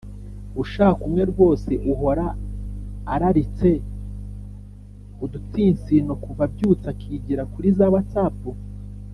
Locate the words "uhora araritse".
1.91-3.69